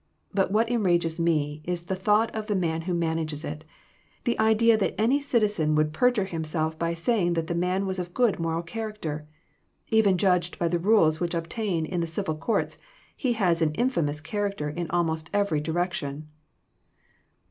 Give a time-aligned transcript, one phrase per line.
[0.33, 3.63] But what enrages me, is the thought of the man who manages it.
[4.23, 8.15] The idea that any citizen would perjure himself by saying that the man was of
[8.15, 9.27] good moral character!
[9.91, 12.79] Even judged by the rules which obtain in the civil courts,
[13.15, 16.27] he has an infa mous character in almost every direction."